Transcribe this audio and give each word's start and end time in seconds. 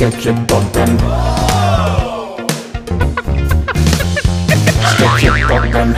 Sketsjepodden. 0.00 0.92
Sketsjepodden. 4.82 5.90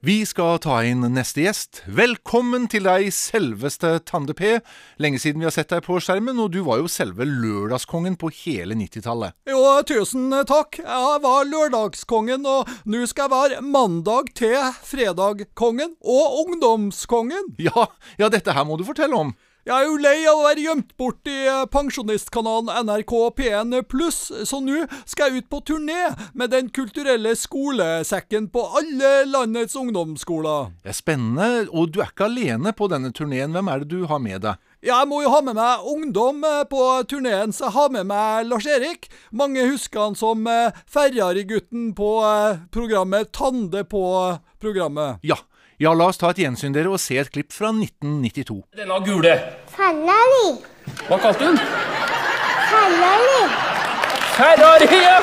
Vi 0.00 0.14
skal 0.24 0.56
ta 0.64 0.78
inn 0.88 1.04
neste 1.12 1.44
gjest. 1.44 1.82
Velkommen 1.84 2.70
til 2.72 2.88
deg, 2.88 3.10
selveste 3.12 3.98
Tande 4.08 4.32
P. 4.32 4.54
Lenge 4.96 5.20
siden 5.20 5.44
vi 5.44 5.50
har 5.50 5.52
sett 5.52 5.68
deg 5.74 5.84
på 5.84 6.00
skjermen, 6.00 6.40
og 6.40 6.54
du 6.56 6.62
var 6.64 6.80
jo 6.80 6.88
selve 6.88 7.28
lørdagskongen 7.28 8.16
på 8.16 8.32
hele 8.38 8.78
90-tallet. 8.80 9.36
Jo, 9.44 9.60
tusen 9.84 10.32
takk. 10.48 10.80
Jeg 10.80 11.20
var 11.26 11.44
lørdagskongen, 11.52 12.48
og 12.48 12.72
nå 12.88 13.04
skal 13.12 13.28
jeg 13.28 13.36
være 13.36 13.60
mandag 13.68 14.32
til 14.40 14.56
fredagkongen 14.88 15.98
og 16.00 16.40
ungdomskongen. 16.46 17.52
Ja, 17.60 17.90
ja, 18.16 18.32
dette 18.32 18.56
her 18.56 18.64
må 18.64 18.80
du 18.80 18.88
fortelle 18.88 19.20
om. 19.20 19.36
Jeg 19.68 19.76
er 19.76 19.90
jo 19.90 19.96
lei 20.00 20.22
av 20.24 20.38
å 20.38 20.44
være 20.46 20.62
gjemt 20.64 20.92
bort 20.96 21.28
i 21.28 21.34
eh, 21.44 21.66
pensjonistkanalen 21.68 22.70
NRK 22.86 23.12
P1 23.36 23.74
pluss, 23.92 24.20
så 24.48 24.60
nå 24.64 24.86
skal 25.04 25.28
jeg 25.28 25.42
ut 25.42 25.50
på 25.52 25.60
turné 25.68 25.98
med 26.32 26.54
Den 26.54 26.70
kulturelle 26.72 27.34
skolesekken 27.36 28.46
på 28.54 28.62
alle 28.80 29.10
landets 29.28 29.76
ungdomsskoler. 29.76 30.72
Det 30.80 30.94
er 30.94 30.96
spennende, 30.96 31.66
og 31.76 31.92
du 31.92 32.00
er 32.00 32.08
ikke 32.08 32.30
alene 32.30 32.72
på 32.72 32.88
denne 32.88 33.12
turneen. 33.12 33.52
Hvem 33.52 33.68
er 33.68 33.84
det 33.84 33.90
du 33.92 34.08
har 34.08 34.22
med 34.24 34.46
deg? 34.46 34.64
Jeg 34.80 35.08
må 35.10 35.20
jo 35.20 35.34
ha 35.34 35.42
med 35.44 35.58
meg 35.60 35.84
ungdom 35.92 36.40
eh, 36.48 36.64
på 36.72 36.86
turneen, 37.12 37.52
så 37.52 37.68
jeg 37.68 37.76
har 37.76 37.92
med 37.92 38.08
meg 38.08 38.48
Lars-Erik. 38.48 39.10
Mange 39.36 39.68
husker 39.68 40.06
han 40.06 40.16
som 40.16 40.48
eh, 40.48 40.72
Ferrari-gutten 40.88 41.92
på 42.00 42.14
programmet 42.72 43.28
Tande 43.36 43.84
på 43.84 44.06
programmet. 44.56 45.20
Ja. 45.20 45.36
Ja, 45.80 45.94
la 45.96 46.10
oss 46.10 46.18
ta 46.20 46.28
et 46.28 46.36
gjensyn 46.42 46.74
dere 46.76 46.90
og 46.92 47.00
se 47.00 47.16
et 47.16 47.30
klipp 47.32 47.54
fra 47.56 47.70
1992. 47.72 48.58
Denne 48.76 48.98
gule. 49.00 49.30
Ferrari. 49.72 50.48
Hva 51.06 51.16
kalte 51.22 51.46
hun? 51.46 51.54
Ferrari. 52.68 53.38
Ferrari! 54.34 54.88
ja. 55.06 55.14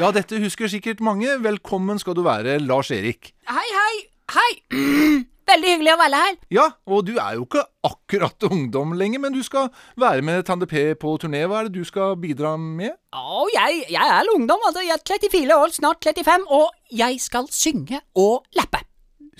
Ja, 0.00 0.08
dette 0.16 0.38
husker 0.40 0.70
sikkert 0.72 1.02
mange. 1.04 1.34
Velkommen 1.44 2.00
skal 2.00 2.16
du 2.16 2.22
være, 2.24 2.54
Lars-Erik. 2.64 3.34
Hei, 3.52 3.66
hei, 3.76 3.98
hei. 4.32 4.48
Veldig 5.52 5.74
hyggelig 5.74 5.92
å 5.92 5.98
være 6.00 6.20
her. 6.22 6.38
Ja, 6.56 6.64
og 6.88 7.04
du 7.04 7.12
er 7.20 7.36
jo 7.36 7.44
ikke 7.44 7.66
akkurat 7.84 8.46
ungdom 8.48 8.94
lenger, 8.96 9.20
men 9.26 9.36
du 9.36 9.42
skal 9.44 9.68
være 10.00 10.24
med 10.24 10.46
Tande 10.48 10.70
P 10.70 10.86
på 10.96 11.12
turné. 11.20 11.42
Hva 11.44 11.60
er 11.60 11.68
det 11.68 11.82
du 11.82 11.84
skal 11.84 12.16
bidra 12.22 12.54
med? 12.56 12.96
Å, 13.12 13.44
jeg, 13.58 13.84
jeg 13.92 14.16
er 14.16 14.32
ungdom, 14.32 14.64
altså. 14.70 14.86
Jeg 14.88 14.96
er 14.96 15.04
34 15.04 15.60
år, 15.66 15.76
snart 15.76 16.08
35, 16.08 16.48
og 16.48 16.96
jeg 17.04 17.20
skal 17.20 17.52
synge 17.52 18.00
og 18.16 18.48
lappe. 18.56 18.80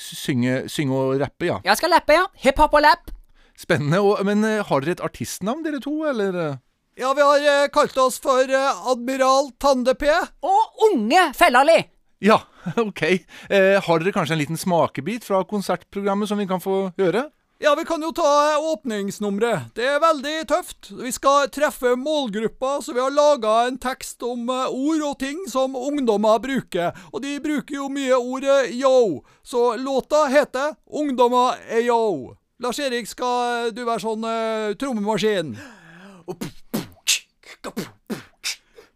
Synge, 0.02 0.64
synge 0.72 0.98
og 0.98 1.20
rappe, 1.22 1.46
ja. 1.48 1.60
Jeg 1.66 1.78
skal 1.78 1.94
lappe, 1.94 2.16
ja. 2.18 2.26
Hiphop 2.42 2.74
og 2.78 2.84
lapp. 2.84 3.12
Spennende. 3.58 4.02
Og, 4.02 4.20
men 4.26 4.44
eh, 4.48 4.60
har 4.66 4.84
dere 4.84 4.96
et 4.98 5.04
artistnavn, 5.04 5.62
dere 5.64 5.80
to, 5.82 5.94
eller? 6.10 6.58
Ja, 6.98 7.12
vi 7.16 7.24
har 7.24 7.46
eh, 7.48 7.68
kalt 7.72 7.96
oss 8.02 8.18
for 8.20 8.44
eh, 8.44 8.88
Admiral 8.92 9.52
Tande 9.62 9.94
P. 9.96 10.10
Og 10.44 10.88
unge 10.90 11.28
Fellali. 11.38 11.78
Ja, 12.22 12.36
ok. 12.86 13.02
Eh, 13.48 13.78
har 13.82 14.02
dere 14.02 14.12
kanskje 14.14 14.36
en 14.36 14.42
liten 14.42 14.60
smakebit 14.60 15.24
fra 15.26 15.40
konsertprogrammet 15.48 16.30
som 16.30 16.40
vi 16.42 16.48
kan 16.50 16.62
få 16.62 16.84
høre? 17.00 17.28
Ja, 17.64 17.74
vi 17.78 17.84
kan 17.84 18.02
jo 18.02 18.08
ta 18.12 18.52
eh, 18.52 18.64
åpningsnummeret. 18.72 19.68
Det 19.74 19.84
er 19.86 20.00
veldig 20.02 20.32
tøft. 20.50 20.88
Vi 20.98 21.12
skal 21.14 21.46
treffe 21.54 21.92
målgruppa, 21.94 22.80
så 22.82 22.90
vi 22.90 22.98
har 22.98 23.14
laga 23.14 23.52
en 23.68 23.76
tekst 23.78 24.24
om 24.26 24.50
eh, 24.50 24.72
ord 24.74 25.04
og 25.06 25.14
ting 25.20 25.44
som 25.46 25.76
ungdommer 25.78 26.40
bruker. 26.42 26.90
Og 27.12 27.22
de 27.22 27.36
bruker 27.44 27.76
jo 27.78 27.86
mye 27.86 28.18
ordet 28.18 28.74
yo. 28.74 29.22
Så 29.46 29.76
låta 29.76 30.26
heter 30.26 30.74
'Ungdommer 30.90 31.54
er 31.68 31.86
yo'. 31.86 32.34
Lars-Erik, 32.58 33.06
skal 33.06 33.70
du 33.70 33.84
være 33.84 34.00
sånn 34.00 34.24
uh, 34.26 34.74
trommemaskin? 34.74 35.54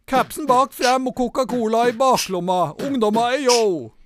Capsen 0.07 0.47
bak 0.47 0.75
frem 0.75 1.07
og 1.07 1.15
Coca-Cola 1.15 1.87
i 1.87 1.95
baklomma. 1.95 2.75
Ungdommer 2.83 3.31
er 3.31 3.47
yo. 3.47 3.96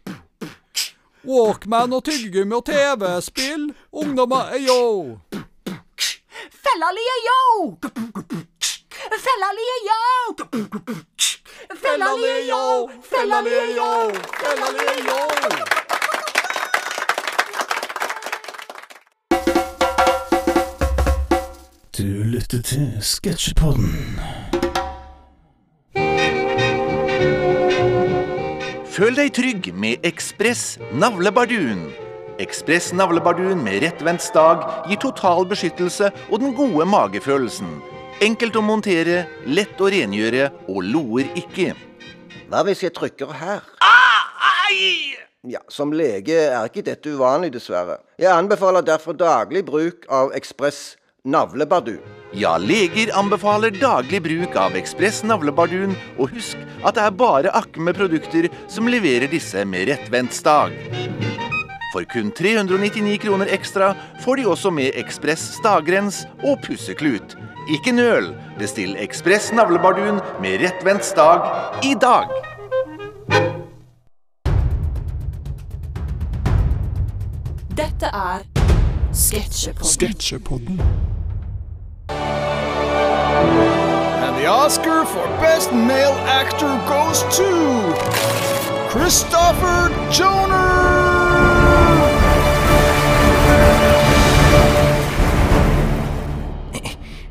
Walkman 1.27 1.93
og 1.93 2.03
tyggegummi 2.03 2.55
og 2.55 2.65
TV-spill. 2.65 3.73
Ungdommer 3.91 4.35
er 4.55 4.61
yo. 4.67 5.17
Fellali 6.63 7.03
er 7.15 7.19
yo. 7.29 7.77
Fellali 9.25 9.65
er 9.75 9.81
yo. 9.89 10.01
Fellali 11.83 12.25
er 12.25 12.41
yo. 12.49 12.89
Fellali 13.11 13.53
er 13.53 13.69
yo. 13.77 13.91
Fellali 14.39 14.83
er 14.93 14.99
yo. 15.09 15.19
Du 21.97 22.23
lytter 22.23 22.61
til 22.61 22.97
Sketsjepodden. 23.01 24.19
Føl 28.91 29.15
deg 29.15 29.29
trygg 29.31 29.67
med 29.79 30.03
Ekspress 30.03 30.73
Navlebardun. 30.99 31.85
Ekspress 32.43 32.89
Navlebardun 32.91 33.61
med 33.63 33.85
rettvendt 33.85 34.19
stag 34.25 34.65
gir 34.89 34.99
total 34.99 35.45
beskyttelse 35.47 36.09
og 36.27 36.41
den 36.41 36.51
gode 36.57 36.83
magefølelsen. 36.91 37.69
Enkelt 38.19 38.59
å 38.59 38.65
montere, 38.67 39.21
lett 39.47 39.79
å 39.79 39.87
rengjøre 39.93 40.49
og 40.67 40.81
loer 40.83 41.31
ikke. 41.39 41.71
Hva 42.51 42.65
hvis 42.67 42.83
jeg 42.83 42.91
trykker 42.97 43.31
her? 43.39 43.63
Ja, 45.47 45.63
Som 45.71 45.95
lege 45.95 46.35
er 46.49 46.67
ikke 46.67 46.83
dette 46.83 47.15
uvanlig, 47.15 47.53
dessverre. 47.55 48.01
Jeg 48.19 48.35
anbefaler 48.35 48.83
derfor 48.83 49.15
daglig 49.15 49.63
bruk 49.71 50.03
av 50.11 50.35
Ekspress 50.35 50.97
navlebardu. 51.25 51.97
Ja, 52.33 52.57
leger 52.57 53.11
anbefaler 53.13 53.71
daglig 53.71 54.21
bruk 54.23 54.55
av 54.55 54.75
Ekspress 54.79 55.21
Navlebardun, 55.27 55.93
og 56.17 56.31
husk 56.33 56.57
at 56.81 56.95
det 56.95 57.03
er 57.03 57.17
bare 57.17 57.51
Akme 57.53 57.93
produkter 57.93 58.47
som 58.71 58.87
leverer 58.89 59.27
disse 59.29 59.65
med 59.67 59.91
rettvendt 59.91 60.33
stag. 60.33 60.73
For 61.91 62.07
kun 62.07 62.31
399 62.31 63.17
kroner 63.21 63.51
ekstra 63.51 63.91
får 64.23 64.39
de 64.39 64.47
også 64.47 64.71
med 64.71 64.95
Ekspress 64.97 65.43
stagrens 65.59 66.23
og 66.39 66.61
pusseklut. 66.63 67.35
Ikke 67.69 67.93
nøl, 67.93 68.31
bestill 68.57 68.95
Ekspress 68.97 69.51
Navlebardun 69.53 70.23
med 70.41 70.63
rettvendt 70.63 71.05
stag 71.05 71.45
i 71.85 71.93
dag. 71.99 72.31
Dette 77.75 78.07
er 78.07 78.47
Sketsjepodden. 79.11 79.91
Sketsjepodden. 79.91 81.10
The 84.41 84.47
Oscar 84.47 85.05
for 85.05 85.27
Best 85.37 85.71
Male 85.71 86.17
Actor 86.25 86.73
goes 86.89 87.21
to 87.37 87.93
Christopher 88.89 89.89
Joner. 90.11 90.55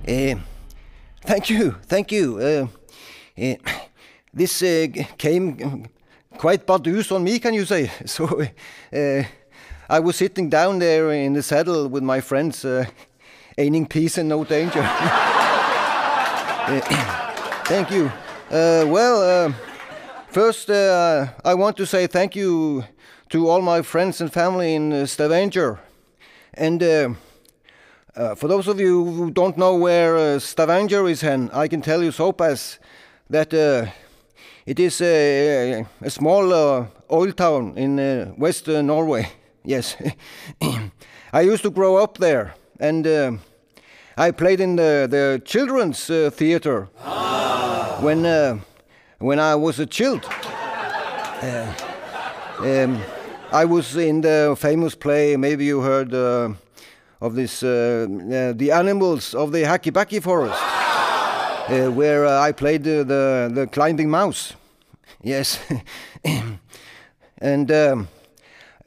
Uh, 0.06 0.38
thank 1.22 1.50
you, 1.50 1.72
thank 1.88 2.12
you. 2.12 2.38
Uh, 2.38 2.66
uh, 3.42 3.54
this 4.32 4.62
uh, 4.62 4.86
came 5.18 5.88
quite 6.38 6.64
bardus 6.64 7.10
on 7.10 7.24
me, 7.24 7.40
can 7.40 7.54
you 7.54 7.64
say? 7.64 7.90
So 8.06 8.40
uh, 8.92 9.22
I 9.88 9.98
was 9.98 10.14
sitting 10.14 10.48
down 10.48 10.78
there 10.78 11.10
in 11.10 11.32
the 11.32 11.42
saddle 11.42 11.88
with 11.88 12.04
my 12.04 12.20
friends, 12.20 12.64
uh, 12.64 12.84
aiming 13.58 13.86
peace 13.86 14.16
and 14.16 14.28
no 14.28 14.44
danger. 14.44 14.88
Thank 17.64 17.90
you. 17.90 18.12
Uh, 18.50 18.84
well, 18.86 19.22
uh, 19.22 19.52
first 20.28 20.68
uh, 20.68 21.28
I 21.44 21.54
want 21.54 21.76
to 21.78 21.86
say 21.86 22.06
thank 22.06 22.36
you 22.36 22.84
to 23.30 23.48
all 23.48 23.62
my 23.62 23.80
friends 23.82 24.20
and 24.20 24.30
family 24.30 24.74
in 24.74 24.92
uh, 24.92 25.06
Stavanger. 25.06 25.80
And 26.54 26.82
uh, 26.82 27.14
uh, 28.14 28.34
for 28.34 28.46
those 28.46 28.68
of 28.68 28.78
you 28.78 29.04
who 29.04 29.30
don't 29.30 29.56
know 29.56 29.74
where 29.74 30.38
Stavanger 30.38 31.08
is, 31.08 31.22
hen, 31.22 31.50
I 31.52 31.66
can 31.66 31.80
tell 31.80 32.02
you 32.02 32.12
so 32.12 32.30
pass 32.30 32.78
that 33.30 33.54
it 34.66 34.78
is 34.78 35.00
a, 35.00 35.86
a 36.02 36.10
small 36.10 36.52
oil 37.10 37.32
town 37.32 37.78
in 37.78 38.34
West 38.36 38.68
Norway. 38.68 39.28
Yes, 39.62 39.94
I 41.34 41.42
used 41.42 41.62
to 41.64 41.70
grow 41.70 41.96
up 41.96 42.16
there, 42.16 42.54
and 42.78 43.06
I 44.20 44.32
played 44.32 44.60
in 44.60 44.76
the 44.76 45.06
the 45.10 45.40
children's 45.46 46.10
uh, 46.10 46.30
theater 46.30 46.88
when 48.02 48.26
uh, 48.26 48.58
when 49.18 49.38
I 49.38 49.54
was 49.54 49.78
a 49.80 49.86
child. 49.86 50.26
Uh, 51.42 51.72
um, 52.58 53.00
I 53.50 53.64
was 53.64 53.96
in 53.96 54.20
the 54.20 54.54
famous 54.58 54.94
play. 54.94 55.36
Maybe 55.36 55.64
you 55.64 55.80
heard. 55.80 56.12
Uh, 56.12 56.52
of 57.22 57.34
this, 57.34 57.62
uh, 57.62 58.06
uh, 58.08 58.52
the 58.56 58.70
animals 58.72 59.34
of 59.34 59.52
the 59.52 59.62
Hakibaki 59.62 60.22
forest, 60.22 60.58
uh, 60.58 61.90
where 61.90 62.24
uh, 62.24 62.40
I 62.40 62.52
played 62.52 62.82
the, 62.82 63.04
the, 63.04 63.50
the 63.52 63.66
climbing 63.66 64.08
mouse. 64.08 64.54
Yes. 65.22 65.58
and 67.38 67.70
um, 67.70 68.08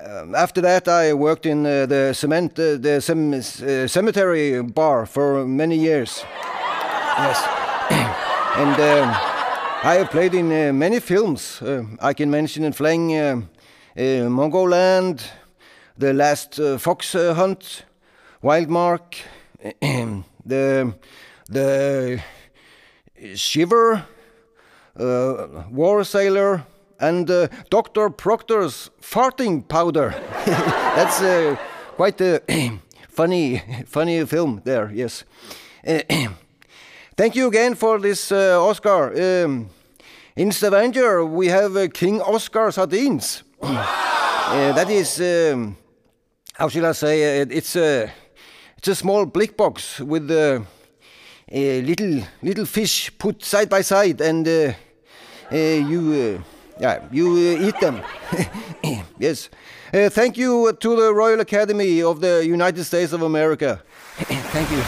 um, 0.05 0.35
after 0.35 0.61
that, 0.61 0.87
I 0.87 1.13
worked 1.13 1.45
in 1.45 1.65
uh, 1.65 1.85
the 1.85 2.13
cement, 2.13 2.59
uh, 2.59 2.77
the 2.77 2.97
uh, 2.97 3.87
cemetery 3.87 4.61
bar 4.61 5.05
for 5.05 5.45
many 5.45 5.77
years. 5.77 6.25
Yes, 7.17 7.43
and 8.57 8.79
um, 8.79 9.09
I 9.83 9.95
have 9.95 10.09
played 10.09 10.33
in 10.33 10.51
uh, 10.51 10.73
many 10.73 10.99
films. 10.99 11.61
Uh, 11.61 11.83
I 12.01 12.13
can 12.13 12.29
mention 12.29 12.63
in 12.63 12.73
Fleng, 12.73 13.11
um 13.17 13.49
uh, 13.95 14.29
Mongoland, 14.29 15.21
The 15.97 16.13
Last 16.13 16.59
uh, 16.59 16.77
Fox 16.77 17.15
uh, 17.15 17.33
Hunt, 17.33 17.85
Wildmark, 18.41 19.15
the 20.45 20.93
the 21.49 22.21
Shiver, 23.35 24.05
uh, 24.99 25.63
War 25.71 26.03
Sailor, 26.03 26.65
and 26.99 27.29
uh, 27.29 27.47
Dr. 27.69 28.09
Proctor's 28.09 28.89
farting 29.01 29.67
powder. 29.67 30.09
That's 30.45 31.21
uh, 31.21 31.55
quite 31.95 32.19
a 32.21 32.41
funny, 33.09 33.61
funny 33.85 34.25
film 34.25 34.61
there. 34.63 34.91
Yes. 34.93 35.23
Thank 37.15 37.35
you 37.35 37.47
again 37.47 37.75
for 37.75 37.99
this 37.99 38.31
uh, 38.31 38.59
Oscar. 38.63 39.45
Um, 39.45 39.69
in 40.35 40.51
Stavanger, 40.51 41.25
we 41.25 41.47
have 41.47 41.75
uh, 41.75 41.87
King 41.93 42.21
Oscar 42.21 42.71
sardines. 42.71 43.43
Uh, 44.45 44.71
that 44.73 44.89
is, 44.89 45.19
um, 45.21 45.75
how 46.53 46.67
shall 46.67 46.85
I 46.85 46.91
say? 46.91 47.41
Uh, 47.41 47.45
it's 47.49 47.75
a, 47.75 48.11
it's 48.77 48.87
a 48.89 48.93
small 48.93 49.25
blick 49.25 49.55
box 49.57 49.99
with 49.99 50.29
uh, 50.29 50.59
a 51.49 51.81
little 51.81 52.21
little 52.41 52.65
fish 52.65 53.11
put 53.17 53.43
side 53.43 53.69
by 53.69 53.81
side, 53.81 54.21
and 54.21 54.47
uh, 54.47 54.73
uh, 55.51 55.55
you, 55.55 56.41
uh, 56.43 56.52
yeah, 56.79 57.03
you 57.11 57.31
uh, 57.31 57.67
eat 57.67 57.79
them. 57.79 58.01
yes. 59.19 59.49
Uh, 59.93 60.09
thank 60.09 60.37
you 60.37 60.73
to 60.73 60.95
the 60.95 61.13
Royal 61.13 61.39
Academy 61.39 62.01
of 62.01 62.19
the 62.19 62.45
United 62.45 62.83
States 62.83 63.13
of 63.13 63.21
America. 63.21 63.81
thank 64.17 64.71
you. 64.71 64.83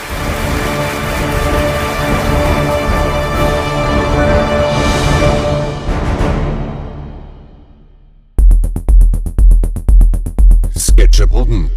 Sketsjepodden. 10.75 11.69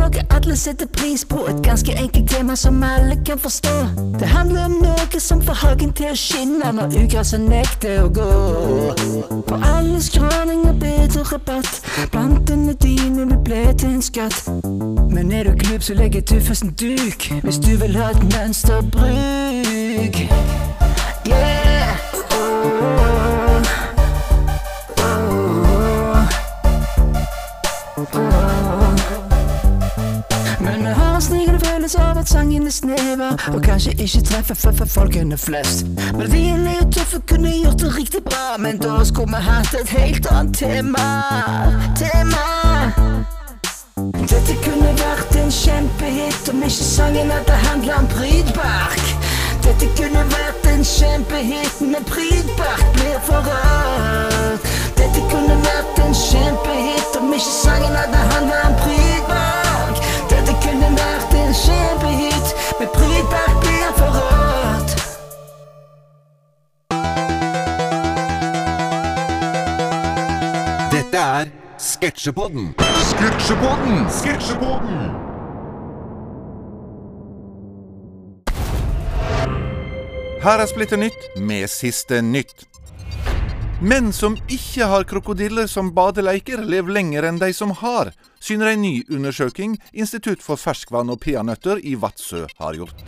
Noe 0.00 0.22
alle 0.30 0.56
setter 0.56 0.86
pris 0.86 1.24
på. 1.24 1.44
Et 1.48 1.62
ganske 1.62 1.92
enkelt 1.98 2.30
tema 2.30 2.56
som 2.56 2.82
alle 2.82 3.16
kan 3.26 3.38
forstå. 3.38 3.74
Det 4.20 4.28
handler 4.28 4.64
om 4.64 4.76
noe 4.82 5.20
som 5.20 5.42
får 5.42 5.54
hagen 5.64 5.92
til 5.92 6.12
å 6.12 6.16
skinne 6.16 6.72
når 6.76 6.96
ugresset 7.02 7.44
nekter 7.44 8.04
å 8.04 8.08
gå. 8.20 8.30
På 9.48 9.60
alle 9.72 10.00
skråninger 10.02 10.78
bedre 10.80 11.24
rabatt. 11.32 11.82
Plantene 12.12 12.74
dine 12.82 13.26
vil 13.26 13.40
bli 13.44 13.64
til 13.78 13.96
en 13.96 14.02
skatt. 14.02 14.48
Men 15.10 15.32
er 15.32 15.50
du 15.50 15.56
klubb, 15.64 15.82
så 15.82 15.94
legger 15.94 16.20
du 16.20 16.40
først 16.40 16.62
en 16.68 16.74
duk. 16.80 17.30
Hvis 17.44 17.58
du 17.58 17.76
vil 17.76 17.96
ha 18.00 18.10
et 18.14 18.22
mønsterbruk. 18.32 20.24
Følelse 32.30 32.38
av 32.38 32.42
at 32.42 32.50
sangen 32.50 32.66
er 32.66 32.70
snever 32.70 33.54
Og 33.54 33.62
kanskje 33.62 33.92
ikke 33.92 34.22
treffer 34.22 34.54
for, 34.54 34.86
folkene 34.86 35.38
flest. 35.38 35.86
Melodien 36.12 36.66
er 36.66 36.76
jo 36.80 36.90
tøff 36.90 37.14
og 37.14 37.26
kunne 37.26 37.50
gjort 37.50 37.80
det 37.80 37.96
riktig 37.96 38.22
bra 38.24 38.56
Men 38.58 38.78
da 38.78 39.04
skulle 39.04 39.36
vi 39.36 39.42
hatt 39.42 39.74
et 39.74 39.88
helt 39.88 40.26
annet 40.30 40.56
tema. 40.56 41.06
Tema. 41.96 42.44
Dette 44.20 44.54
kunne 44.64 44.92
vært 45.00 45.36
en 45.36 45.50
kjempehit 45.50 46.52
Om 46.52 46.62
ikke 46.62 46.86
sangen 46.94 47.30
hadde 47.30 47.58
handlet 47.66 47.96
om 47.98 48.06
Prydbark. 48.14 49.02
Dette 49.64 49.90
kunne 49.98 50.24
vært 50.36 50.70
en 50.74 50.84
kjempehit 50.84 51.80
Men 51.80 52.08
Prydbark 52.08 52.86
blir 52.96 53.20
for 53.26 53.50
rart 53.50 53.69
Sketsjepodden. 72.00 72.74
Sketsjepodden! 72.78 74.06
Sketsjepodden! 74.10 75.00
Her 80.40 80.62
er 80.62 80.70
Splitter 80.70 80.96
nytt 80.96 81.26
med 81.36 81.68
siste 81.68 82.22
nytt. 82.24 82.64
Menn 83.84 84.08
som 84.16 84.38
ikke 84.48 84.88
har 84.88 85.04
krokodiller 85.12 85.68
som 85.68 85.92
badeleiker, 85.92 86.64
lever 86.64 86.96
lenger 86.96 87.28
enn 87.28 87.42
de 87.42 87.52
som 87.52 87.76
har, 87.82 88.14
syner 88.40 88.72
en 88.72 88.80
ny 88.86 89.02
undersøking 89.12 89.76
Institutt 89.92 90.40
for 90.40 90.56
ferskvann 90.56 91.12
og 91.12 91.20
peanøtter 91.20 91.84
i 91.84 91.98
Vadsø 92.00 92.46
har 92.62 92.80
gjort. 92.80 93.04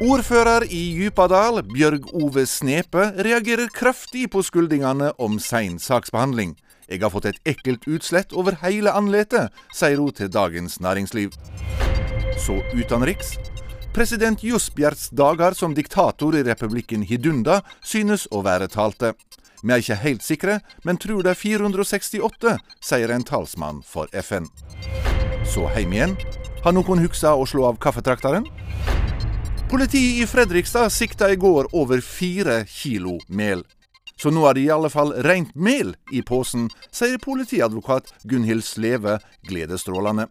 Ordfører 0.00 0.64
i 0.72 0.86
Djupadal, 0.96 1.60
Bjørg 1.68 2.08
Ove 2.16 2.48
Snepe, 2.48 3.12
reagerer 3.20 3.68
kraftig 3.68 4.30
på 4.32 4.40
skuldingene 4.42 5.12
om 5.20 5.36
sein 5.36 5.76
saksbehandling. 5.76 6.56
Jeg 6.88 7.00
har 7.00 7.12
fått 7.12 7.30
et 7.30 7.40
ekkelt 7.48 7.86
utslett 7.88 8.34
over 8.36 8.58
hele 8.60 8.92
andletet, 8.92 9.52
sier 9.72 10.00
hun 10.00 10.12
til 10.12 10.30
Dagens 10.32 10.80
Næringsliv. 10.84 11.32
Så 12.38 12.60
utenriks. 12.74 13.36
President 13.94 14.42
Jusbjerts 14.42 15.10
dager 15.14 15.54
som 15.54 15.74
diktator 15.74 16.34
i 16.34 16.42
republikken 16.42 17.04
Hidunda 17.06 17.60
synes 17.82 18.26
å 18.34 18.42
være 18.42 18.68
talte. 18.68 19.12
Vi 19.62 19.72
er 19.72 19.80
ikke 19.80 20.00
helt 20.02 20.24
sikre, 20.26 20.58
men 20.84 20.98
tror 21.00 21.22
det 21.24 21.30
er 21.32 21.40
468, 21.40 22.56
sier 22.84 23.12
en 23.14 23.24
talsmann 23.24 23.80
for 23.86 24.10
FN. 24.20 24.50
Så 25.48 25.68
hjem 25.76 25.94
igjen. 25.94 26.18
Har 26.64 26.74
noen 26.76 27.00
huksa 27.04 27.32
å 27.38 27.46
slå 27.48 27.68
av 27.70 27.78
kaffetrakteren? 27.80 28.44
Politiet 29.70 30.20
i 30.20 30.26
Fredrikstad 30.28 30.92
sikta 30.92 31.30
i 31.32 31.38
går 31.40 31.70
over 31.72 32.02
fire 32.04 32.60
kilo 32.68 33.16
mel. 33.28 33.64
Så 34.16 34.30
nå 34.30 34.44
er 34.48 34.54
det 34.56 34.64
i 34.66 34.72
alle 34.72 34.90
fall 34.92 35.12
rent 35.26 35.54
mel 35.54 35.94
i 36.12 36.22
posen, 36.22 36.68
sier 36.94 37.18
politiadvokat 37.18 38.12
Gunhild 38.30 38.64
Sleve 38.64 39.18
gledesstrålende. 39.48 40.28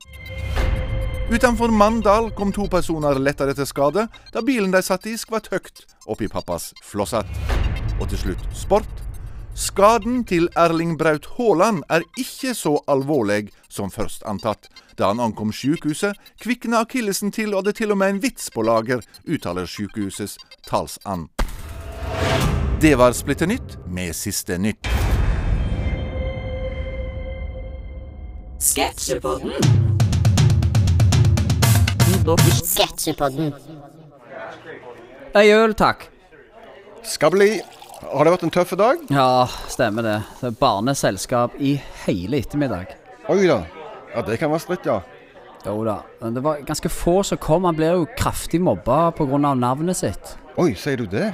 Utenfor 1.34 1.72
Mandal 1.72 2.32
kom 2.36 2.52
to 2.54 2.68
personer 2.70 3.20
lettere 3.20 3.56
til 3.58 3.68
skade 3.68 4.08
da 4.34 4.42
bilen 4.44 4.74
de 4.74 4.82
satt 4.84 5.08
i 5.08 5.16
skvatt 5.18 5.48
høyt 5.54 5.86
oppi 6.06 6.28
pappas 6.28 6.74
flosshatt. 6.84 7.30
Og 8.00 8.10
til 8.12 8.20
slutt 8.20 8.46
sport. 8.58 9.04
Skaden 9.54 10.24
til 10.26 10.48
Erling 10.58 10.96
Braut 10.98 11.28
Haaland 11.38 11.84
er 11.90 12.06
ikke 12.18 12.56
så 12.58 12.80
alvorlig 12.90 13.52
som 13.70 13.92
først 13.94 14.26
antatt. 14.26 14.70
Da 14.98 15.12
han 15.12 15.22
ankom 15.22 15.54
sykehuset, 15.54 16.18
kvikna 16.42 16.82
akillesen 16.86 17.32
til 17.32 17.54
og 17.54 17.66
det 17.66 17.76
til 17.82 17.94
og 17.94 18.02
med 18.02 18.16
en 18.16 18.22
vits 18.24 18.50
på 18.54 18.66
lager, 18.66 19.06
uttaler 19.30 19.70
sykehusets 19.70 20.38
talsand. 20.70 21.33
Det 22.84 22.96
var 22.96 23.12
Splitter 23.12 23.48
nytt 23.48 23.78
med 23.88 24.16
siste 24.16 24.58
nytt. 24.60 24.88
Sketsjepodden. 28.60 29.54
Sketsjepodden. 32.58 33.54
Ei 35.32 35.54
øl, 35.56 35.78
takk. 35.80 36.04
Skal 37.08 37.32
bli. 37.32 37.48
Har 38.02 38.28
det 38.28 38.36
vært 38.36 38.44
en 38.50 38.54
tøff 38.58 38.76
dag? 38.76 39.08
Ja, 39.16 39.48
stemmer 39.72 40.04
det. 40.04 40.18
Det 40.42 40.52
er 40.52 40.60
barneselskap 40.60 41.56
i 41.64 41.78
hele 42.04 42.44
ettermiddag. 42.44 42.92
Oi 43.32 43.48
da. 43.48 43.62
Ja, 44.12 44.26
det 44.28 44.42
kan 44.44 44.52
være 44.52 44.66
stritt, 44.66 44.92
ja. 44.92 45.00
Jo 45.64 45.78
da. 45.88 46.02
Men 46.20 46.36
det 46.36 46.44
var 46.44 46.60
ganske 46.68 46.92
få 46.92 47.22
som 47.24 47.40
kom. 47.40 47.64
Han 47.64 47.80
blir 47.80 47.96
jo 47.96 48.12
kraftig 48.20 48.60
mobba 48.60 49.14
pga. 49.16 49.56
navnet 49.56 50.04
sitt. 50.04 50.36
Oi, 50.60 50.74
sier 50.76 51.00
du 51.00 51.08
det? 51.08 51.32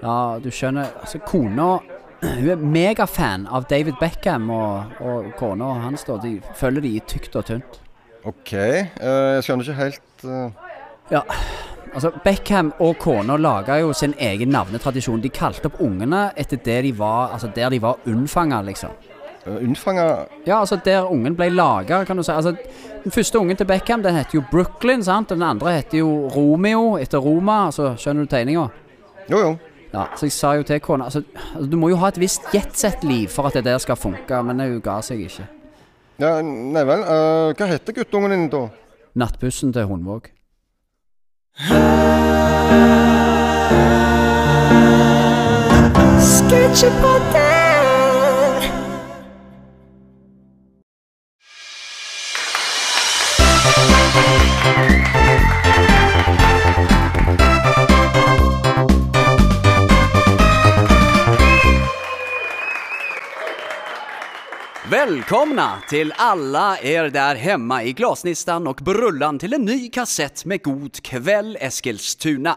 Ja, 0.00 0.38
du 0.42 0.50
skjønner. 0.50 0.92
Altså, 1.00 1.20
kona 1.26 1.78
Hun 2.20 2.48
er 2.52 2.60
megafan 2.60 3.46
av 3.48 3.64
David 3.70 3.96
Beckham, 3.96 4.50
og, 4.52 4.98
og 5.00 5.30
kona 5.38 5.70
hans 5.86 6.04
da, 6.04 6.18
de 6.20 6.34
følger 6.54 6.84
de 6.84 6.90
i 6.98 7.00
tykt 7.08 7.36
og 7.40 7.46
tynt. 7.48 7.78
OK. 8.28 8.52
Uh, 8.52 9.38
jeg 9.38 9.46
skjønner 9.46 9.64
ikke 9.64 9.78
helt 9.78 10.24
uh... 10.28 10.74
Ja, 11.10 11.22
altså 11.94 12.10
Beckham 12.24 12.74
og 12.76 12.98
kona 13.00 13.38
laga 13.40 13.78
jo 13.80 13.94
sin 13.96 14.12
egen 14.20 14.52
navnetradisjon. 14.52 15.22
De 15.24 15.32
kalte 15.32 15.70
opp 15.70 15.80
ungene 15.80 16.26
etter 16.36 16.60
det 16.60 16.82
de 16.84 16.92
var, 16.98 17.32
altså 17.32 17.48
der 17.56 17.72
de 17.72 17.80
var 17.82 18.04
unnfanga, 18.04 18.60
liksom. 18.68 18.92
Unnfanga 19.46 20.26
Ja, 20.44 20.60
altså 20.60 20.76
der 20.84 21.08
ungen 21.08 21.34
ble 21.36 21.48
laga, 21.50 22.04
kan 22.04 22.16
du 22.16 22.22
si. 22.22 22.32
Altså, 22.32 22.52
den 23.04 23.16
første 23.16 23.40
ungen 23.40 23.56
til 23.56 23.66
Beckham 23.66 24.02
den 24.02 24.14
heter 24.14 24.36
jo 24.38 24.44
Brooklyn, 24.50 25.02
sant? 25.04 25.32
Den 25.32 25.42
andre 25.42 25.72
heter 25.78 25.98
jo 25.98 26.28
Romeo, 26.28 26.98
etter 27.00 27.18
Roma. 27.18 27.64
Altså, 27.66 27.94
skjønner 27.96 28.28
du 28.28 28.30
tegninga? 28.36 28.68
Jo, 29.30 29.40
jo. 29.40 29.56
Ja, 29.90 30.04
så 30.16 30.28
jeg 30.28 30.32
sa 30.32 30.52
jo 30.54 30.62
til 30.62 30.78
kona 30.80 31.08
altså, 31.08 31.22
altså, 31.54 31.66
Du 31.70 31.76
må 31.76 31.88
jo 31.90 31.96
ha 31.98 32.12
et 32.12 32.20
visst 32.20 32.46
jetsett-liv 32.54 33.28
for 33.28 33.48
at 33.48 33.58
det 33.58 33.64
der 33.66 33.78
skal 33.82 33.98
funke, 33.98 34.42
men 34.46 34.60
hun 34.60 34.80
ga 34.84 35.00
seg 35.02 35.24
ikke. 35.26 35.48
Ja, 36.20 36.36
Nei 36.44 36.84
vel. 36.86 37.02
Uh, 37.02 37.50
hva 37.56 37.70
heter 37.70 37.96
guttungen 37.96 38.34
din, 38.36 38.48
da? 38.52 38.68
Nattbussen 39.18 39.72
til 39.72 39.88
Hundvåg. 39.90 40.30
Sketsjepodden! 46.20 47.49
Välkomna 65.06 65.82
till 65.88 66.14
alla 66.16 66.78
er 66.78 67.10
där 67.10 67.34
hemma 67.34 67.84
i 67.84 67.92
Glasnistan 67.92 68.66
och 68.66 68.76
Brullan 68.76 69.38
till 69.38 69.52
en 69.52 69.64
ny 69.64 69.88
kassett 69.88 70.44
med 70.44 70.62
God 70.62 71.02
kväll 71.02 71.58
Eskilstuna. 71.60 72.56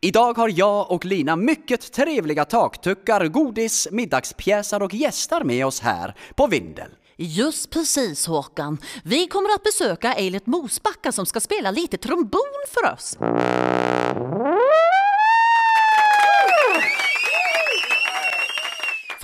Idag 0.00 0.36
har 0.36 0.52
jag 0.54 0.90
och 0.90 1.04
Lina 1.04 1.36
mycket 1.36 1.92
trevliga 1.92 2.44
taktuckar, 2.44 3.26
godis, 3.26 3.88
middagspjäser 3.90 4.82
och 4.82 4.94
gäster 4.94 5.44
med 5.44 5.66
oss 5.66 5.80
här 5.80 6.14
på 6.34 6.46
Vindel. 6.46 6.90
Just 7.16 7.70
precis 7.70 8.26
Håkan. 8.26 8.78
Vi 9.04 9.26
kommer 9.26 9.54
att 9.54 9.62
besöka 9.62 10.14
Eilert 10.14 10.46
Mosbacka 10.46 11.12
som 11.12 11.26
ska 11.26 11.40
spela 11.40 11.70
lite 11.70 11.96
trombon 11.96 12.64
för 12.68 12.92
oss. 12.92 13.18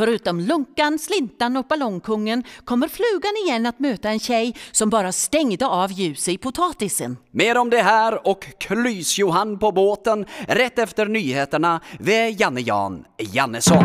Förutom 0.00 0.40
Lunkan, 0.40 0.98
Slintan 0.98 1.56
och 1.56 1.66
Ballongkungen 1.66 2.44
kommer 2.64 2.88
Flugan 2.88 3.32
igen 3.44 3.66
att 3.66 3.78
möta 3.78 4.10
en 4.10 4.18
tjej 4.18 4.54
som 4.72 4.90
bara 4.90 5.12
stängde 5.12 5.66
av 5.66 5.92
ljuset 5.92 6.34
i 6.34 6.38
potatisen. 6.38 7.16
Mer 7.30 7.58
om 7.58 7.70
det 7.70 7.82
här 7.82 8.28
och 8.28 8.46
Klys-Johan 8.58 9.58
på 9.58 9.72
båten 9.72 10.26
rätt 10.48 10.78
efter 10.78 11.06
nyheterna 11.06 11.80
ved 11.98 12.40
Janne 12.40 12.60
Jan 12.60 13.04
Jannesson. 13.18 13.84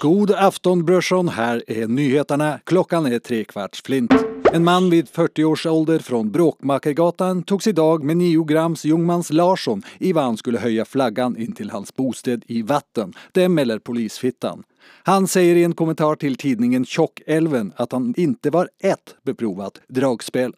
God 0.00 0.30
afton 0.30 0.84
brorsan, 0.84 1.28
här 1.28 1.62
är 1.66 1.86
nyheterna. 1.86 2.58
Klockan 2.64 3.06
är 3.06 3.18
tre 3.18 3.44
kvarts 3.44 3.82
flint. 3.82 4.35
En 4.52 4.64
man 4.64 4.90
vid 4.90 5.08
40 5.08 5.44
års 5.44 5.66
ålder 5.66 5.98
från 5.98 6.30
Bråkmakargatan 6.30 7.42
togs 7.42 7.66
idag 7.66 8.04
med 8.04 8.16
9 8.16 8.44
grams 8.44 8.84
Ljungmans 8.84 9.32
Larsson 9.32 9.82
i 9.98 10.12
vad 10.12 10.24
han 10.24 10.36
skulle 10.36 10.58
höja 10.58 10.84
flaggan 10.84 11.36
in 11.36 11.52
till 11.52 11.70
hans 11.70 11.96
bostad 11.96 12.44
i 12.46 12.62
vatten. 12.62 13.12
Det 13.32 13.48
melder 13.48 13.78
polisfittan. 13.78 14.62
Han 15.02 15.28
säger 15.28 15.56
i 15.56 15.64
en 15.64 15.74
kommentar 15.74 16.14
till 16.14 16.36
tidningen 16.36 16.84
Tjockälven 16.84 17.72
att 17.76 17.92
han 17.92 18.14
inte 18.16 18.50
var 18.50 18.68
ett 18.82 19.14
beprovat 19.22 19.80
dragspel. 19.88 20.52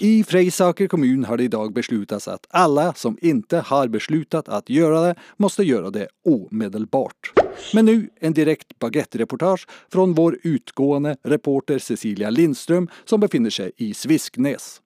I 0.00 0.24
Freisaker 0.24 0.88
kommun 0.88 1.24
har 1.24 1.36
det 1.36 1.44
idag 1.44 1.72
beslutats 1.72 2.28
att 2.28 2.46
alla 2.50 2.94
som 2.94 3.18
inte 3.22 3.58
har 3.58 3.88
beslutat 3.88 4.48
att 4.48 4.70
göra 4.70 5.00
det 5.00 5.14
måste 5.36 5.62
göra 5.62 5.90
det 5.90 6.08
omedelbart. 6.24 7.32
Men 7.74 7.84
nu 7.84 8.08
en 8.20 8.32
direkt 8.32 8.78
baguette-reportage 8.78 9.68
från 9.92 10.14
vår 10.14 10.38
utgående 10.42 11.16
reporter 11.22 11.78
Cecilia 11.78 12.30
Lindström 12.30 12.88
som 13.04 13.20
befinner 13.20 13.50
sig 13.50 13.72
i 13.76 13.94
Svisknäs. 13.94 14.80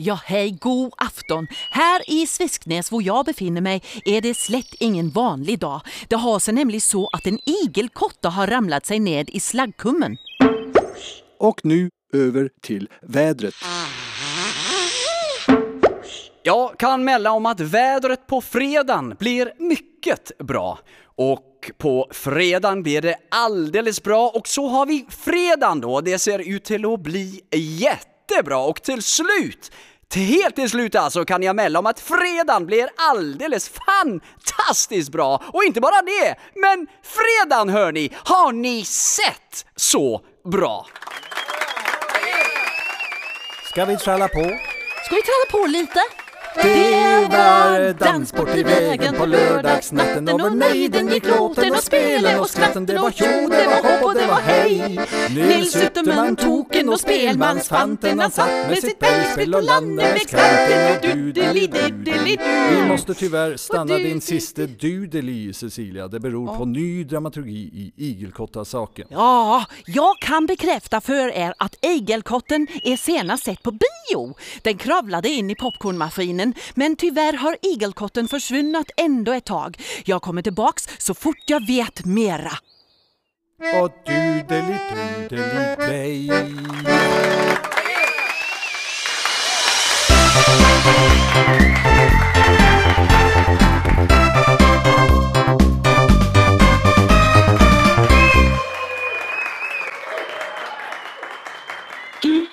Ja, 0.00 0.20
hej, 0.24 0.50
god 0.60 0.92
afton. 0.96 1.46
Her 1.70 2.02
i 2.06 2.26
Svisknes, 2.26 2.92
hvor 2.92 3.02
jeg 3.02 3.24
befinner 3.26 3.64
meg, 3.64 3.82
er 4.06 4.22
det 4.22 4.36
slett 4.38 4.76
ingen 4.78 5.10
vanlig 5.10 5.58
dag. 5.58 5.82
Det 6.06 6.20
har 6.22 6.38
seg 6.38 6.54
nemlig 6.54 6.84
så 6.86 7.08
at 7.18 7.26
en 7.26 7.40
igelkotte 7.42 8.30
har 8.38 8.46
ramlet 8.46 8.86
seg 8.86 9.02
ned 9.02 9.32
i 9.34 9.42
slaggkummen. 9.42 10.14
Og 11.42 11.58
nu 11.66 11.88
över 12.12 12.50
till 12.60 12.88
vädret. 13.02 13.54
Jag 16.42 16.78
kan 16.78 17.04
mälla 17.04 17.32
om 17.32 17.46
att 17.46 17.60
vädret 17.60 18.26
på 18.26 18.40
fredagen 18.40 19.16
blir 19.18 19.52
mycket 19.58 20.38
bra. 20.38 20.78
Och 21.04 21.70
på 21.78 22.08
fredagen 22.10 22.82
blir 22.82 23.02
det 23.02 23.16
alldeles 23.30 24.02
bra 24.02 24.28
och 24.28 24.48
så 24.48 24.68
har 24.68 24.86
vi 24.86 25.06
fredagen 25.10 25.80
då. 25.80 26.00
Det 26.00 26.18
ser 26.18 26.38
ut 26.38 26.64
till 26.64 26.86
att 26.86 27.00
bli 27.00 27.40
jättebra 27.50 28.58
och 28.58 28.82
till 28.82 29.02
slut 29.02 29.70
till 30.08 30.22
helt 30.22 30.56
till 30.56 30.70
slut 30.70 30.94
alltså 30.94 31.24
kan 31.24 31.42
jag 31.42 31.56
mälla 31.56 31.78
om 31.78 31.86
att 31.86 32.00
fredagen 32.00 32.66
blir 32.66 32.88
alldeles 32.96 33.68
fantastiskt 33.68 35.12
bra. 35.12 35.42
Och 35.52 35.64
inte 35.64 35.80
bara 35.80 36.02
det, 36.02 36.34
men 36.54 36.86
fredagen 37.02 37.68
hör 37.68 37.92
ni, 37.92 38.12
har 38.24 38.52
ni 38.52 38.84
sett 38.84 39.66
så 39.76 40.22
bra? 40.44 40.86
Ska 43.68 43.84
vi 43.84 43.96
tralla 43.96 44.28
på? 44.28 44.42
Ska 45.04 45.14
vi 45.14 45.22
tralla 45.22 45.46
på 45.50 45.66
lite? 45.66 46.00
Det 46.62 47.28
var 47.30 47.92
dansport 47.92 48.56
i 48.56 48.62
vägen 48.62 49.14
på 49.14 49.26
lördagsnatten 49.26 50.28
och 50.28 50.56
nejden 50.56 51.08
gick 51.08 51.26
låten 51.26 51.72
och 51.72 51.82
spelen 51.82 52.40
och 52.40 52.50
skratten 52.50 52.86
Det 52.86 52.98
var 52.98 53.10
tjo, 53.10 53.24
det 53.48 53.66
var 53.66 53.90
hopp 53.92 54.04
och 54.04 54.14
det 54.14 54.26
var 54.26 54.40
hej 54.40 54.98
Nils 55.30 55.76
Ytterman 55.76 56.36
token 56.36 56.88
och 56.88 57.00
spelmansfanten 57.00 58.18
Han 58.20 58.30
satt 58.30 58.68
med 58.68 58.78
sitt 58.78 58.98
bergspel 58.98 59.54
och 59.54 59.62
landade 59.62 60.12
med 60.12 60.20
skranten 60.20 60.96
och 60.96 61.16
dudeli-dudeli-du 61.16 62.38
Vi 62.70 62.88
måste 62.88 63.14
tyvärr 63.14 63.56
stanna 63.56 63.94
din 63.94 64.20
siste 64.20 64.66
dudeli, 64.66 65.52
Cecilia. 65.52 66.08
Det 66.08 66.20
beror 66.20 66.56
på 66.56 66.64
ny 66.64 67.04
dramaturgi 67.04 67.70
i 67.74 67.92
Igelkotta-saken. 67.96 69.06
Ja, 69.10 69.64
jag 69.86 70.18
kan 70.20 70.46
bekräfta 70.46 71.00
för 71.00 71.28
er 71.28 71.54
att 71.58 71.84
Igelkotten 71.84 72.66
är 72.82 72.96
senast 72.96 73.44
sett 73.44 73.62
på 73.62 73.70
bio. 73.70 74.34
Den 74.62 74.78
kravlade 74.78 75.28
in 75.28 75.50
i 75.50 75.54
popcornmaskinen 75.54 76.47
men 76.74 76.96
tyvärr 76.96 77.32
har 77.32 77.56
igelkotten 77.62 78.28
försvunnit 78.28 78.90
ändå 78.96 79.32
ett 79.32 79.44
tag. 79.44 79.78
Jag 80.04 80.22
kommer 80.22 80.42
tillbaks 80.42 80.88
så 80.98 81.14
fort 81.14 81.42
jag 81.46 81.66
vet 81.66 82.04
mera. 82.04 82.52
Och 83.82 83.90
dudeli 84.06 84.78
dudeli 85.28 85.76
dig. 85.76 86.30
Du 102.22 102.46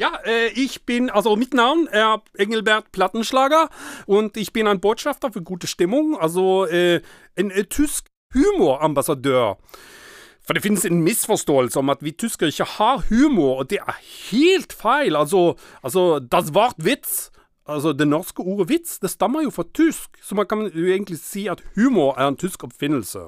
Ja, 0.00 0.18
äh, 0.24 0.48
ich 0.54 0.86
bin, 0.86 1.10
also 1.10 1.36
mit 1.36 1.52
Namen 1.52 1.86
er 1.86 2.22
Engelbert 2.38 2.90
Plattenschlager 2.90 3.68
und 4.06 4.38
ich 4.38 4.50
bin 4.50 4.66
ein 4.66 4.80
Botschafter 4.80 5.30
für 5.30 5.42
gute 5.42 5.66
Stimmung, 5.66 6.18
altså 6.18 6.64
äh, 6.64 7.02
en 7.36 7.50
äh, 7.50 7.64
tysk 7.64 8.06
humorambassadør. 8.32 9.58
For 10.40 10.54
det 10.54 10.62
finnes 10.62 10.86
en 10.86 11.02
misforståelse 11.02 11.78
om 11.78 11.90
at 11.90 11.98
vi 12.00 12.12
tyskere 12.12 12.48
ikke 12.48 12.64
har 12.64 13.04
humor, 13.10 13.58
og 13.58 13.70
det 13.70 13.78
er 13.78 14.00
helt 14.30 14.72
feil. 14.72 15.16
Altså, 15.16 15.54
altså 15.82 16.18
das 16.18 16.54
Wort 16.54 16.76
Witz, 16.82 17.28
altså 17.66 17.92
det 17.92 18.08
norske 18.08 18.40
ordet 18.40 18.68
vits, 18.68 18.98
det 18.98 19.10
stammer 19.10 19.42
jo 19.42 19.50
fra 19.50 19.64
tysk, 19.74 20.16
så 20.22 20.34
man 20.34 20.46
kan 20.46 20.70
jo 20.74 20.86
egentlig 20.86 21.18
si 21.18 21.46
at 21.46 21.60
humor 21.76 22.16
er 22.16 22.28
en 22.28 22.36
tysk 22.36 22.64
oppfinnelse. 22.64 23.18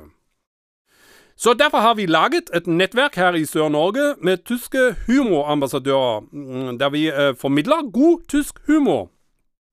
Så 1.36 1.54
derfor 1.54 1.78
har 1.78 1.94
vi 1.94 2.06
laget 2.06 2.50
et 2.54 2.66
nettverk 2.66 3.14
her 3.14 3.34
i 3.34 3.44
Sør-Norge 3.44 4.14
med 4.22 4.36
tyske 4.46 4.96
humorambassadører, 5.06 6.20
mm, 6.32 6.78
der 6.78 6.90
vi 6.90 7.08
eh, 7.08 7.34
formidler 7.40 7.92
god 7.92 8.20
tysk 8.28 8.54
humor. 8.66 9.10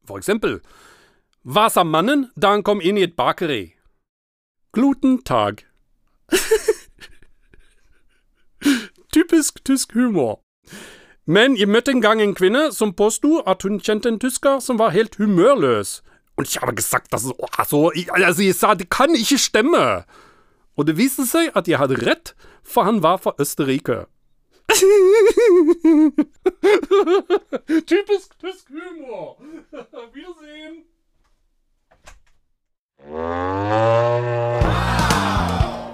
For 0.07 0.17
eksempel 0.17 0.59
Hva 1.43 1.69
sa 1.69 1.83
mannen 1.83 2.27
da 2.41 2.51
han 2.51 2.63
kom 2.63 2.81
inn 2.83 2.97
i 2.97 3.03
et 3.07 3.15
bakeri? 3.17 3.73
Gluten 4.73 5.21
Tag. 5.23 5.63
Typisk 9.13 9.65
tysk 9.65 9.93
humor. 9.93 10.41
Men 11.25 11.57
jeg 11.57 11.69
møtte 11.69 11.91
en 11.91 12.01
gang 12.01 12.21
en 12.21 12.35
kvinne 12.35 12.71
som 12.73 12.93
påsto 12.93 13.39
at 13.47 13.63
hun 13.63 13.79
kjente 13.79 14.09
en 14.09 14.19
tysker 14.19 14.59
som 14.59 14.79
var 14.79 14.93
helt 14.93 15.15
humørløs. 15.15 16.01
Og 16.37 16.45
jeg 16.45 16.61
hadde 16.61 16.75
gesagt, 16.75 17.13
altså, 17.13 17.33
altså, 17.57 17.91
jeg, 17.95 18.25
altså, 18.25 18.43
jeg 18.43 18.55
sa 18.55 18.73
det 18.73 18.89
kan 18.89 19.15
ikke 19.15 19.37
stemme. 19.37 20.03
Og 20.79 20.87
det 20.87 20.95
viste 20.95 21.25
seg 21.27 21.49
at 21.59 21.67
jeg 21.67 21.75
hadde 21.75 21.97
rett, 22.07 22.31
for 22.63 22.87
han 22.87 23.03
var 23.03 23.17
fra 23.19 23.33
Østerrike. 23.39 24.05
Typisk 27.91 28.27
tysk 28.39 28.65
humor! 28.69 29.35
Wiedersehen! 30.15 30.75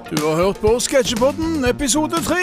Du 0.10 0.22
har 0.27 0.36
hørt 0.36 0.58
på 0.62 0.80
Sketsjepodden 0.80 1.65
episode 1.70 2.22
3. 2.22 2.36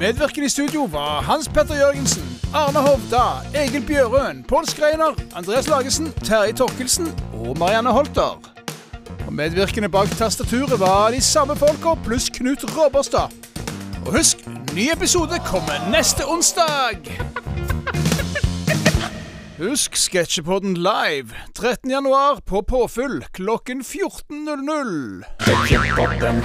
Medvirkende 0.00 0.46
i 0.46 0.48
studio 0.48 0.84
var 0.84 1.20
Hans 1.20 1.48
Petter 1.48 1.74
Jørgensen, 1.76 2.24
Arne 2.54 2.78
Hovda, 2.78 3.24
Egil 3.64 3.86
Bjørøen, 3.86 4.44
Pål 4.48 4.66
Skreiner, 4.66 5.12
Andreas 5.34 5.68
Lagesen, 5.68 6.12
Terje 6.24 6.52
Torkelsen 6.52 7.06
og 7.32 7.58
Marianne 7.58 7.90
Holter. 7.92 8.55
Og 9.26 9.32
medvirkende 9.34 9.88
bak 9.88 10.08
tastaturet 10.18 10.80
var 10.80 11.10
de 11.10 11.20
samme 11.20 11.56
folka 11.56 11.94
pluss 12.04 12.30
Knut 12.30 12.64
Robberstad. 12.76 13.34
Og 14.06 14.16
husk, 14.18 14.46
ny 14.74 14.86
episode 14.92 15.40
kommer 15.46 15.90
neste 15.90 16.26
onsdag! 16.26 17.10
Husk 19.58 19.96
Sketsjepodden 19.96 20.76
live 20.76 21.32
13. 21.54 21.90
januar 21.90 22.40
på 22.46 22.60
påfyll 22.60 23.24
klokken 23.32 23.80
14.00. 23.80 25.24
Sketsjepodden. 25.40 26.42